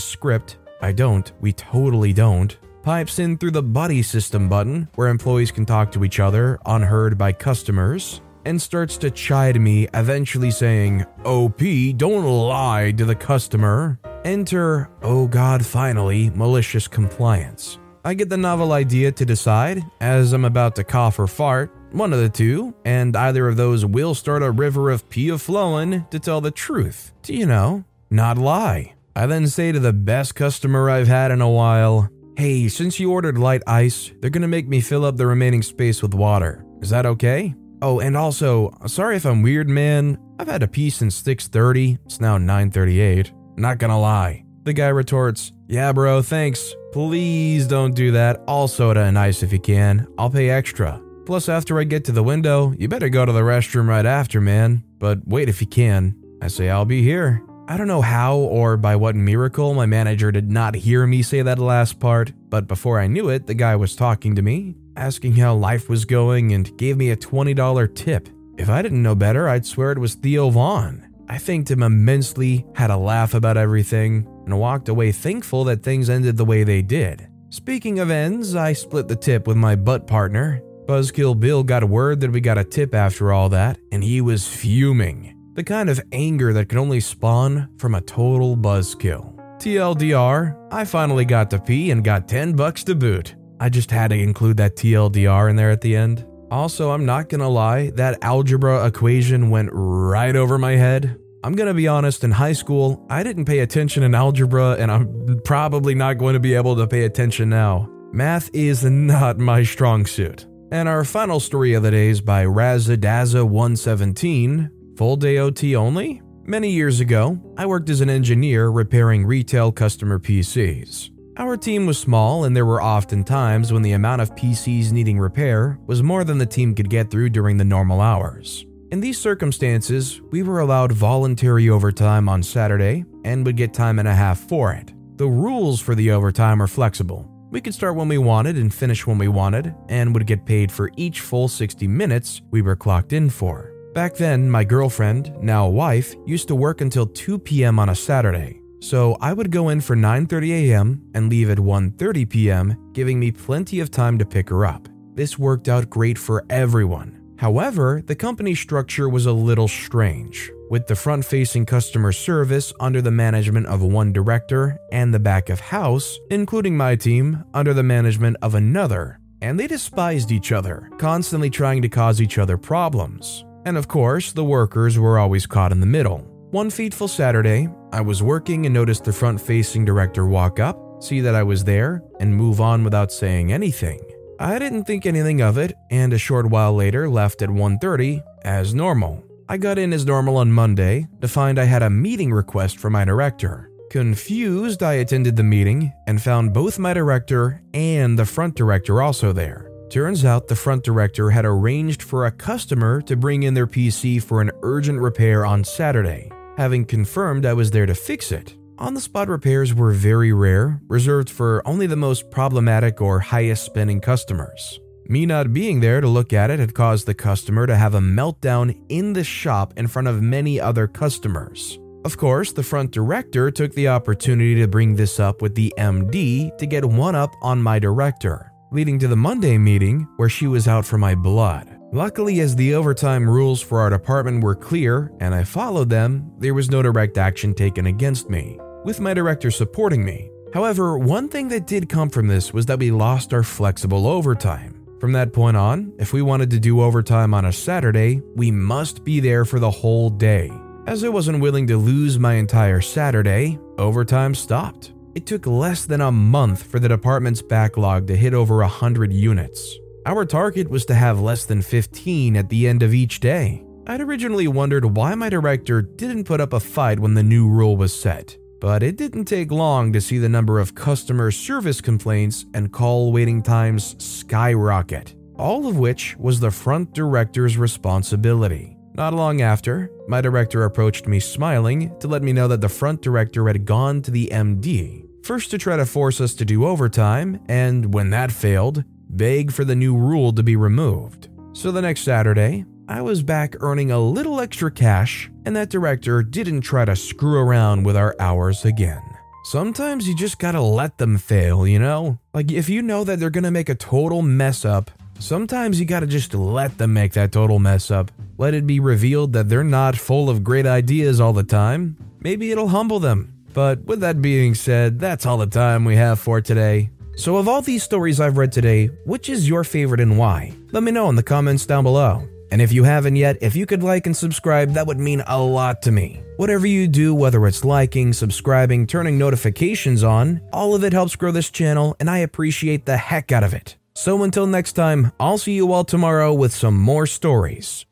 script. 0.00 0.58
I 0.80 0.92
don't, 0.92 1.30
we 1.40 1.52
totally 1.52 2.12
don't. 2.12 2.56
Pipes 2.82 3.18
in 3.18 3.36
through 3.36 3.50
the 3.50 3.62
buddy 3.62 4.02
system 4.02 4.48
button, 4.48 4.88
where 4.94 5.08
employees 5.08 5.50
can 5.50 5.66
talk 5.66 5.90
to 5.92 6.04
each 6.04 6.20
other, 6.20 6.58
unheard 6.66 7.18
by 7.18 7.32
customers, 7.32 8.20
and 8.44 8.60
starts 8.60 8.96
to 8.98 9.10
chide 9.10 9.60
me, 9.60 9.88
eventually 9.94 10.50
saying, 10.50 11.04
oh, 11.24 11.44
OP, 11.44 11.60
don't 11.96 12.24
lie 12.24 12.92
to 12.92 13.04
the 13.04 13.14
customer. 13.14 13.98
Enter, 14.24 14.90
oh 15.02 15.26
god, 15.26 15.64
finally, 15.64 16.30
malicious 16.30 16.88
compliance. 16.88 17.78
I 18.04 18.14
get 18.14 18.28
the 18.28 18.36
novel 18.36 18.72
idea 18.72 19.12
to 19.12 19.24
decide, 19.24 19.82
as 20.00 20.32
I'm 20.32 20.44
about 20.44 20.76
to 20.76 20.84
cough 20.84 21.18
or 21.18 21.26
fart, 21.26 21.74
one 21.92 22.12
of 22.12 22.18
the 22.18 22.28
two, 22.28 22.74
and 22.84 23.16
either 23.16 23.48
of 23.48 23.56
those 23.56 23.84
will 23.84 24.14
start 24.14 24.42
a 24.42 24.50
river 24.50 24.90
of 24.90 25.08
pee 25.08 25.36
flowing 25.36 26.06
to 26.10 26.18
tell 26.18 26.40
the 26.40 26.50
truth, 26.50 27.12
to, 27.22 27.34
you 27.34 27.46
know, 27.46 27.84
not 28.10 28.36
lie. 28.36 28.94
I 29.16 29.26
then 29.26 29.46
say 29.46 29.72
to 29.72 29.78
the 29.78 29.92
best 29.92 30.34
customer 30.34 30.90
I've 30.90 31.08
had 31.08 31.30
in 31.30 31.40
a 31.40 31.48
while, 31.48 32.08
Hey, 32.36 32.66
since 32.68 32.98
you 32.98 33.12
ordered 33.12 33.38
light 33.38 33.62
ice, 33.66 34.10
they're 34.20 34.28
gonna 34.28 34.48
make 34.48 34.66
me 34.66 34.80
fill 34.80 35.04
up 35.04 35.16
the 35.16 35.26
remaining 35.26 35.62
space 35.62 36.02
with 36.02 36.14
water. 36.14 36.64
Is 36.80 36.90
that 36.90 37.06
okay? 37.06 37.54
Oh, 37.86 38.00
and 38.00 38.16
also, 38.16 38.72
sorry 38.86 39.16
if 39.16 39.26
I'm 39.26 39.42
weird, 39.42 39.68
man. 39.68 40.16
I've 40.38 40.48
had 40.48 40.62
a 40.62 40.66
pee 40.66 40.88
since 40.88 41.14
6:30. 41.16 41.98
It's 42.06 42.18
now 42.18 42.38
9:38. 42.38 43.30
Not 43.58 43.76
gonna 43.76 44.00
lie. 44.00 44.42
The 44.62 44.72
guy 44.72 44.88
retorts, 44.88 45.52
"Yeah, 45.68 45.92
bro, 45.92 46.22
thanks. 46.22 46.74
Please 46.94 47.66
don't 47.66 47.94
do 47.94 48.10
that. 48.12 48.42
All 48.48 48.68
soda 48.68 49.00
and 49.00 49.18
ice 49.18 49.42
if 49.42 49.52
you 49.52 49.58
can. 49.58 50.06
I'll 50.16 50.30
pay 50.30 50.48
extra. 50.48 50.98
Plus, 51.26 51.50
after 51.50 51.78
I 51.78 51.84
get 51.84 52.04
to 52.04 52.12
the 52.12 52.22
window, 52.22 52.72
you 52.78 52.88
better 52.88 53.10
go 53.10 53.26
to 53.26 53.32
the 53.32 53.42
restroom 53.42 53.86
right 53.86 54.06
after, 54.06 54.40
man. 54.40 54.82
But 54.98 55.18
wait 55.26 55.50
if 55.50 55.60
you 55.60 55.66
can." 55.66 56.14
I 56.40 56.48
say, 56.48 56.70
"I'll 56.70 56.86
be 56.86 57.02
here." 57.02 57.42
I 57.66 57.78
don't 57.78 57.88
know 57.88 58.02
how 58.02 58.36
or 58.36 58.76
by 58.76 58.94
what 58.94 59.16
miracle 59.16 59.72
my 59.72 59.86
manager 59.86 60.30
did 60.30 60.50
not 60.50 60.74
hear 60.74 61.06
me 61.06 61.22
say 61.22 61.40
that 61.40 61.58
last 61.58 61.98
part, 61.98 62.30
but 62.50 62.68
before 62.68 63.00
I 63.00 63.06
knew 63.06 63.30
it, 63.30 63.46
the 63.46 63.54
guy 63.54 63.74
was 63.74 63.96
talking 63.96 64.34
to 64.34 64.42
me, 64.42 64.74
asking 64.96 65.32
how 65.32 65.54
life 65.54 65.88
was 65.88 66.04
going, 66.04 66.52
and 66.52 66.76
gave 66.76 66.98
me 66.98 67.10
a 67.10 67.16
$20 67.16 67.94
tip. 67.94 68.28
If 68.58 68.68
I 68.68 68.82
didn't 68.82 69.02
know 69.02 69.14
better, 69.14 69.48
I'd 69.48 69.64
swear 69.64 69.92
it 69.92 69.98
was 69.98 70.14
Theo 70.14 70.50
Von. 70.50 71.08
I 71.26 71.38
thanked 71.38 71.70
him 71.70 71.82
immensely, 71.82 72.66
had 72.74 72.90
a 72.90 72.98
laugh 72.98 73.32
about 73.32 73.56
everything, 73.56 74.26
and 74.44 74.60
walked 74.60 74.90
away 74.90 75.10
thankful 75.10 75.64
that 75.64 75.82
things 75.82 76.10
ended 76.10 76.36
the 76.36 76.44
way 76.44 76.64
they 76.64 76.82
did. 76.82 77.26
Speaking 77.48 77.98
of 77.98 78.10
ends, 78.10 78.54
I 78.54 78.74
split 78.74 79.08
the 79.08 79.16
tip 79.16 79.46
with 79.46 79.56
my 79.56 79.74
butt 79.74 80.06
partner. 80.06 80.62
Buzzkill 80.84 81.40
Bill 81.40 81.62
got 81.62 81.82
word 81.84 82.20
that 82.20 82.30
we 82.30 82.42
got 82.42 82.58
a 82.58 82.64
tip 82.64 82.94
after 82.94 83.32
all 83.32 83.48
that, 83.48 83.78
and 83.90 84.04
he 84.04 84.20
was 84.20 84.46
fuming. 84.46 85.33
The 85.54 85.62
kind 85.62 85.88
of 85.88 86.00
anger 86.10 86.52
that 86.52 86.68
can 86.68 86.78
only 86.78 86.98
spawn 86.98 87.68
from 87.78 87.94
a 87.94 88.00
total 88.00 88.56
buzzkill. 88.56 89.36
TLDR, 89.60 90.56
I 90.72 90.84
finally 90.84 91.24
got 91.24 91.48
to 91.50 91.60
pee 91.60 91.92
and 91.92 92.02
got 92.02 92.28
10 92.28 92.54
bucks 92.54 92.82
to 92.84 92.96
boot. 92.96 93.36
I 93.60 93.68
just 93.68 93.92
had 93.92 94.08
to 94.08 94.16
include 94.16 94.56
that 94.56 94.74
TLDR 94.74 95.48
in 95.48 95.54
there 95.54 95.70
at 95.70 95.80
the 95.80 95.94
end. 95.94 96.26
Also, 96.50 96.90
I'm 96.90 97.06
not 97.06 97.28
gonna 97.28 97.48
lie, 97.48 97.90
that 97.90 98.18
algebra 98.22 98.84
equation 98.84 99.48
went 99.48 99.70
right 99.72 100.34
over 100.34 100.58
my 100.58 100.72
head. 100.72 101.20
I'm 101.44 101.54
gonna 101.54 101.72
be 101.72 101.86
honest, 101.86 102.24
in 102.24 102.32
high 102.32 102.52
school, 102.52 103.06
I 103.08 103.22
didn't 103.22 103.44
pay 103.44 103.60
attention 103.60 104.02
in 104.02 104.12
algebra, 104.12 104.72
and 104.72 104.90
I'm 104.90 105.40
probably 105.44 105.94
not 105.94 106.18
going 106.18 106.34
to 106.34 106.40
be 106.40 106.54
able 106.54 106.74
to 106.76 106.88
pay 106.88 107.04
attention 107.04 107.48
now. 107.48 107.88
Math 108.12 108.50
is 108.52 108.84
not 108.84 109.38
my 109.38 109.62
strong 109.62 110.04
suit. 110.04 110.48
And 110.72 110.88
our 110.88 111.04
final 111.04 111.38
story 111.38 111.74
of 111.74 111.84
the 111.84 111.92
day 111.92 112.08
is 112.08 112.20
by 112.20 112.44
Razadaza117, 112.44 114.70
full 114.96 115.16
day 115.16 115.38
OT 115.38 115.76
only? 115.76 116.22
Many 116.44 116.70
years 116.70 117.00
ago, 117.00 117.38
I 117.56 117.66
worked 117.66 117.88
as 117.90 118.00
an 118.00 118.10
engineer 118.10 118.68
repairing 118.68 119.24
retail 119.24 119.72
customer 119.72 120.18
PCs. 120.18 121.10
Our 121.36 121.56
team 121.56 121.86
was 121.86 121.98
small, 121.98 122.44
and 122.44 122.54
there 122.54 122.66
were 122.66 122.80
often 122.80 123.24
times 123.24 123.72
when 123.72 123.82
the 123.82 123.92
amount 123.92 124.22
of 124.22 124.34
PCs 124.36 124.92
needing 124.92 125.18
repair 125.18 125.78
was 125.86 126.02
more 126.02 126.22
than 126.22 126.38
the 126.38 126.46
team 126.46 126.74
could 126.74 126.90
get 126.90 127.10
through 127.10 127.30
during 127.30 127.56
the 127.56 127.64
normal 127.64 128.00
hours. 128.00 128.66
In 128.92 129.00
these 129.00 129.20
circumstances, 129.20 130.20
we 130.30 130.44
were 130.44 130.60
allowed 130.60 130.92
voluntary 130.92 131.68
overtime 131.68 132.28
on 132.28 132.42
Saturday 132.42 133.04
and 133.24 133.44
would 133.44 133.56
get 133.56 133.74
time 133.74 133.98
and 133.98 134.06
a 134.06 134.14
half 134.14 134.38
for 134.38 134.72
it. 134.72 134.92
The 135.16 135.26
rules 135.26 135.80
for 135.80 135.96
the 135.96 136.12
overtime 136.12 136.62
are 136.62 136.68
flexible. 136.68 137.28
We 137.50 137.60
could 137.60 137.74
start 137.74 137.96
when 137.96 138.08
we 138.08 138.18
wanted 138.18 138.56
and 138.56 138.72
finish 138.72 139.06
when 139.06 139.18
we 139.18 139.28
wanted, 139.28 139.74
and 139.88 140.14
would 140.14 140.26
get 140.26 140.44
paid 140.44 140.70
for 140.70 140.90
each 140.96 141.20
full 141.20 141.48
60 141.48 141.88
minutes 141.88 142.42
we 142.50 142.62
were 142.62 142.76
clocked 142.76 143.12
in 143.12 143.30
for. 143.30 143.73
Back 143.94 144.16
then, 144.16 144.50
my 144.50 144.64
girlfriend, 144.64 145.32
now 145.40 145.66
a 145.66 145.70
wife, 145.70 146.16
used 146.26 146.48
to 146.48 146.56
work 146.56 146.80
until 146.80 147.06
2 147.06 147.38
p.m. 147.38 147.78
on 147.78 147.90
a 147.90 147.94
Saturday, 147.94 148.60
so 148.80 149.16
I 149.20 149.32
would 149.32 149.52
go 149.52 149.68
in 149.68 149.80
for 149.80 149.94
9:30 149.94 150.50
a.m. 150.50 151.00
and 151.14 151.30
leave 151.30 151.48
at 151.48 151.58
1:30 151.58 152.28
p.m., 152.28 152.90
giving 152.92 153.20
me 153.20 153.30
plenty 153.30 153.78
of 153.78 153.92
time 153.92 154.18
to 154.18 154.26
pick 154.26 154.50
her 154.50 154.66
up. 154.66 154.88
This 155.14 155.38
worked 155.38 155.68
out 155.68 155.88
great 155.88 156.18
for 156.18 156.44
everyone. 156.50 157.20
However, 157.38 158.02
the 158.04 158.16
company 158.16 158.56
structure 158.56 159.08
was 159.08 159.26
a 159.26 159.32
little 159.32 159.68
strange, 159.68 160.50
with 160.70 160.88
the 160.88 160.96
front-facing 160.96 161.64
customer 161.64 162.10
service 162.10 162.72
under 162.80 163.00
the 163.00 163.12
management 163.12 163.66
of 163.66 163.80
one 163.80 164.12
director 164.12 164.76
and 164.90 165.14
the 165.14 165.20
back 165.20 165.50
of 165.50 165.60
house, 165.60 166.18
including 166.30 166.76
my 166.76 166.96
team, 166.96 167.44
under 167.54 167.72
the 167.72 167.84
management 167.84 168.38
of 168.42 168.56
another. 168.56 169.20
And 169.40 169.60
they 169.60 169.68
despised 169.68 170.32
each 170.32 170.50
other, 170.50 170.90
constantly 170.98 171.48
trying 171.48 171.80
to 171.82 171.88
cause 171.88 172.20
each 172.20 172.38
other 172.38 172.56
problems. 172.56 173.44
And 173.64 173.76
of 173.76 173.88
course, 173.88 174.32
the 174.32 174.44
workers 174.44 174.98
were 174.98 175.18
always 175.18 175.46
caught 175.46 175.72
in 175.72 175.80
the 175.80 175.86
middle. 175.86 176.18
One 176.50 176.70
fateful 176.70 177.08
Saturday, 177.08 177.68
I 177.92 178.00
was 178.00 178.22
working 178.22 178.66
and 178.66 178.74
noticed 178.74 179.04
the 179.04 179.12
front 179.12 179.40
facing 179.40 179.84
director 179.84 180.26
walk 180.26 180.60
up, 180.60 181.02
see 181.02 181.20
that 181.20 181.34
I 181.34 181.42
was 181.42 181.64
there, 181.64 182.02
and 182.20 182.34
move 182.34 182.60
on 182.60 182.84
without 182.84 183.10
saying 183.10 183.52
anything. 183.52 184.00
I 184.38 184.58
didn't 184.58 184.84
think 184.84 185.06
anything 185.06 185.40
of 185.40 185.58
it, 185.58 185.72
and 185.90 186.12
a 186.12 186.18
short 186.18 186.46
while 186.46 186.74
later 186.74 187.08
left 187.08 187.42
at 187.42 187.50
1:30 187.50 188.22
as 188.44 188.74
normal. 188.74 189.22
I 189.48 189.56
got 189.56 189.78
in 189.78 189.92
as 189.92 190.06
normal 190.06 190.36
on 190.36 190.52
Monday 190.52 191.06
to 191.20 191.28
find 191.28 191.58
I 191.58 191.64
had 191.64 191.82
a 191.82 191.90
meeting 191.90 192.32
request 192.32 192.78
from 192.78 192.92
my 192.92 193.04
director. 193.04 193.70
Confused, 193.90 194.82
I 194.82 194.94
attended 194.94 195.36
the 195.36 195.42
meeting 195.42 195.92
and 196.06 196.20
found 196.20 196.52
both 196.52 196.78
my 196.78 196.94
director 196.94 197.62
and 197.72 198.18
the 198.18 198.24
front 198.24 198.56
director 198.56 199.02
also 199.02 199.32
there. 199.32 199.63
Turns 199.94 200.24
out 200.24 200.48
the 200.48 200.56
front 200.56 200.82
director 200.82 201.30
had 201.30 201.44
arranged 201.44 202.02
for 202.02 202.26
a 202.26 202.32
customer 202.32 203.00
to 203.02 203.14
bring 203.14 203.44
in 203.44 203.54
their 203.54 203.68
PC 203.68 204.20
for 204.20 204.40
an 204.40 204.50
urgent 204.64 204.98
repair 204.98 205.46
on 205.46 205.62
Saturday 205.62 206.32
having 206.56 206.84
confirmed 206.84 207.46
I 207.46 207.52
was 207.52 207.70
there 207.70 207.86
to 207.86 207.94
fix 207.94 208.32
it. 208.32 208.56
On 208.78 208.94
the 208.94 209.00
spot 209.00 209.28
repairs 209.28 209.72
were 209.72 209.92
very 209.92 210.32
rare, 210.32 210.80
reserved 210.88 211.30
for 211.30 211.62
only 211.64 211.86
the 211.86 211.94
most 211.94 212.28
problematic 212.28 213.00
or 213.00 213.20
highest 213.20 213.64
spending 213.64 214.00
customers. 214.00 214.80
Me 215.06 215.26
not 215.26 215.52
being 215.52 215.78
there 215.78 216.00
to 216.00 216.08
look 216.08 216.32
at 216.32 216.50
it 216.50 216.58
had 216.58 216.74
caused 216.74 217.06
the 217.06 217.14
customer 217.14 217.64
to 217.64 217.76
have 217.76 217.94
a 217.94 218.00
meltdown 218.00 218.76
in 218.88 219.12
the 219.12 219.22
shop 219.22 219.74
in 219.76 219.86
front 219.86 220.08
of 220.08 220.20
many 220.20 220.60
other 220.60 220.88
customers. 220.88 221.78
Of 222.04 222.16
course, 222.16 222.50
the 222.50 222.64
front 222.64 222.90
director 222.90 223.52
took 223.52 223.72
the 223.74 223.86
opportunity 223.86 224.56
to 224.56 224.66
bring 224.66 224.96
this 224.96 225.20
up 225.20 225.40
with 225.40 225.54
the 225.54 225.72
MD 225.78 226.56
to 226.58 226.66
get 226.66 226.84
one 226.84 227.14
up 227.14 227.32
on 227.42 227.62
my 227.62 227.78
director, 227.78 228.50
leading 228.74 228.98
to 228.98 229.06
the 229.06 229.16
Monday 229.16 229.56
meeting 229.56 230.06
where 230.16 230.28
she 230.28 230.48
was 230.48 230.66
out 230.66 230.84
for 230.84 230.98
my 230.98 231.14
blood. 231.14 231.78
Luckily, 231.92 232.40
as 232.40 232.56
the 232.56 232.74
overtime 232.74 233.30
rules 233.30 233.62
for 233.62 233.78
our 233.78 233.88
department 233.88 234.42
were 234.42 234.56
clear 234.56 235.12
and 235.20 235.32
I 235.32 235.44
followed 235.44 235.88
them, 235.88 236.28
there 236.38 236.54
was 236.54 236.70
no 236.70 236.82
direct 236.82 237.16
action 237.16 237.54
taken 237.54 237.86
against 237.86 238.28
me, 238.28 238.58
with 238.84 238.98
my 238.98 239.14
director 239.14 239.52
supporting 239.52 240.04
me. 240.04 240.28
However, 240.52 240.98
one 240.98 241.28
thing 241.28 241.46
that 241.48 241.68
did 241.68 241.88
come 241.88 242.10
from 242.10 242.26
this 242.26 242.52
was 242.52 242.66
that 242.66 242.80
we 242.80 242.90
lost 242.90 243.32
our 243.32 243.44
flexible 243.44 244.08
overtime. 244.08 244.84
From 244.98 245.12
that 245.12 245.32
point 245.32 245.56
on, 245.56 245.92
if 245.98 246.12
we 246.12 246.22
wanted 246.22 246.50
to 246.50 246.58
do 246.58 246.80
overtime 246.80 247.32
on 247.32 247.44
a 247.44 247.52
Saturday, 247.52 248.22
we 248.34 248.50
must 248.50 249.04
be 249.04 249.20
there 249.20 249.44
for 249.44 249.60
the 249.60 249.70
whole 249.70 250.10
day. 250.10 250.50
As 250.86 251.04
I 251.04 251.10
wasn't 251.10 251.40
willing 251.40 251.68
to 251.68 251.76
lose 251.76 252.18
my 252.18 252.34
entire 252.34 252.80
Saturday, 252.80 253.58
overtime 253.78 254.34
stopped. 254.34 254.93
It 255.14 255.26
took 255.26 255.46
less 255.46 255.84
than 255.84 256.00
a 256.00 256.10
month 256.10 256.64
for 256.64 256.80
the 256.80 256.88
department's 256.88 257.40
backlog 257.40 258.08
to 258.08 258.16
hit 258.16 258.34
over 258.34 258.56
100 258.56 259.12
units. 259.12 259.78
Our 260.06 260.24
target 260.24 260.68
was 260.68 260.84
to 260.86 260.94
have 260.94 261.20
less 261.20 261.44
than 261.44 261.62
15 261.62 262.36
at 262.36 262.48
the 262.48 262.66
end 262.66 262.82
of 262.82 262.92
each 262.92 263.20
day. 263.20 263.64
I'd 263.86 264.00
originally 264.00 264.48
wondered 264.48 264.84
why 264.96 265.14
my 265.14 265.28
director 265.28 265.82
didn't 265.82 266.24
put 266.24 266.40
up 266.40 266.52
a 266.52 266.58
fight 266.58 266.98
when 266.98 267.14
the 267.14 267.22
new 267.22 267.48
rule 267.48 267.76
was 267.76 267.94
set, 267.94 268.36
but 268.60 268.82
it 268.82 268.96
didn't 268.96 269.26
take 269.26 269.52
long 269.52 269.92
to 269.92 270.00
see 270.00 270.18
the 270.18 270.28
number 270.28 270.58
of 270.58 270.74
customer 270.74 271.30
service 271.30 271.80
complaints 271.80 272.46
and 272.52 272.72
call 272.72 273.12
waiting 273.12 273.40
times 273.40 273.94
skyrocket, 274.02 275.14
all 275.36 275.68
of 275.68 275.78
which 275.78 276.16
was 276.18 276.40
the 276.40 276.50
front 276.50 276.92
director's 276.92 277.56
responsibility. 277.56 278.76
Not 278.94 279.14
long 279.14 279.42
after, 279.42 279.90
my 280.08 280.20
director 280.20 280.64
approached 280.64 281.06
me 281.06 281.20
smiling 281.20 281.96
to 281.98 282.08
let 282.08 282.22
me 282.22 282.32
know 282.32 282.48
that 282.48 282.60
the 282.60 282.68
front 282.68 283.02
director 283.02 283.46
had 283.46 283.64
gone 283.64 284.02
to 284.02 284.10
the 284.10 284.28
MD, 284.32 285.03
first 285.24 285.50
to 285.50 285.58
try 285.58 285.76
to 285.76 285.86
force 285.86 286.20
us 286.20 286.34
to 286.34 286.44
do 286.44 286.66
overtime, 286.66 287.40
and 287.48 287.94
when 287.94 288.10
that 288.10 288.30
failed, 288.30 288.84
beg 289.08 289.50
for 289.50 289.64
the 289.64 289.74
new 289.74 289.96
rule 289.96 290.32
to 290.34 290.42
be 290.42 290.54
removed. 290.54 291.28
So 291.54 291.72
the 291.72 291.80
next 291.80 292.02
Saturday, 292.02 292.66
I 292.88 293.00
was 293.00 293.22
back 293.22 293.56
earning 293.60 293.90
a 293.90 293.98
little 293.98 294.38
extra 294.38 294.70
cash, 294.70 295.30
and 295.46 295.56
that 295.56 295.70
director 295.70 296.22
didn't 296.22 296.60
try 296.60 296.84
to 296.84 296.94
screw 296.94 297.38
around 297.38 297.84
with 297.84 297.96
our 297.96 298.14
hours 298.20 298.66
again. 298.66 299.02
Sometimes 299.44 300.06
you 300.06 300.14
just 300.14 300.38
gotta 300.38 300.60
let 300.60 300.98
them 300.98 301.16
fail, 301.16 301.66
you 301.66 301.78
know? 301.78 302.18
Like, 302.34 302.52
if 302.52 302.68
you 302.68 302.82
know 302.82 303.02
that 303.04 303.18
they're 303.18 303.30
gonna 303.30 303.50
make 303.50 303.70
a 303.70 303.74
total 303.74 304.20
mess 304.20 304.66
up, 304.66 304.90
sometimes 305.18 305.80
you 305.80 305.86
gotta 305.86 306.06
just 306.06 306.34
let 306.34 306.76
them 306.76 306.92
make 306.92 307.14
that 307.14 307.32
total 307.32 307.58
mess 307.58 307.90
up. 307.90 308.12
Let 308.36 308.52
it 308.52 308.66
be 308.66 308.80
revealed 308.80 309.32
that 309.32 309.48
they're 309.48 309.64
not 309.64 309.96
full 309.96 310.28
of 310.28 310.44
great 310.44 310.66
ideas 310.66 311.20
all 311.20 311.32
the 311.32 311.44
time. 311.44 311.96
Maybe 312.20 312.50
it'll 312.50 312.68
humble 312.68 313.00
them. 313.00 313.33
But 313.54 313.84
with 313.84 314.00
that 314.00 314.20
being 314.20 314.54
said, 314.54 314.98
that's 314.98 315.24
all 315.24 315.38
the 315.38 315.46
time 315.46 315.84
we 315.84 315.96
have 315.96 316.18
for 316.18 316.40
today. 316.40 316.90
So, 317.16 317.36
of 317.36 317.46
all 317.46 317.62
these 317.62 317.84
stories 317.84 318.20
I've 318.20 318.36
read 318.36 318.50
today, 318.50 318.86
which 319.06 319.28
is 319.28 319.48
your 319.48 319.62
favorite 319.62 320.00
and 320.00 320.18
why? 320.18 320.52
Let 320.72 320.82
me 320.82 320.90
know 320.90 321.08
in 321.08 321.14
the 321.14 321.22
comments 321.22 321.64
down 321.64 321.84
below. 321.84 322.28
And 322.50 322.60
if 322.60 322.72
you 322.72 322.82
haven't 322.82 323.16
yet, 323.16 323.38
if 323.40 323.54
you 323.54 323.66
could 323.66 323.84
like 323.84 324.06
and 324.06 324.16
subscribe, 324.16 324.74
that 324.74 324.86
would 324.88 324.98
mean 324.98 325.22
a 325.26 325.40
lot 325.40 325.82
to 325.82 325.92
me. 325.92 326.22
Whatever 326.36 326.66
you 326.66 326.88
do, 326.88 327.14
whether 327.14 327.46
it's 327.46 327.64
liking, 327.64 328.12
subscribing, 328.12 328.88
turning 328.88 329.16
notifications 329.16 330.02
on, 330.02 330.40
all 330.52 330.74
of 330.74 330.82
it 330.82 330.92
helps 330.92 331.14
grow 331.14 331.30
this 331.30 331.50
channel, 331.50 331.96
and 332.00 332.10
I 332.10 332.18
appreciate 332.18 332.86
the 332.86 332.96
heck 332.96 333.30
out 333.30 333.44
of 333.44 333.54
it. 333.54 333.76
So 333.94 334.24
until 334.24 334.46
next 334.46 334.72
time, 334.72 335.12
I'll 335.20 335.38
see 335.38 335.52
you 335.52 335.72
all 335.72 335.84
tomorrow 335.84 336.34
with 336.34 336.52
some 336.52 336.76
more 336.76 337.06
stories. 337.06 337.86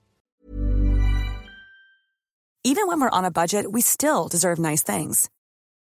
Even 2.65 2.87
when 2.89 3.01
we're 3.01 3.11
on 3.11 3.25
a 3.25 3.31
budget, 3.31 3.73
we 3.73 3.81
still 3.81 4.29
deserve 4.29 4.59
nice 4.59 4.83
things. 4.83 5.31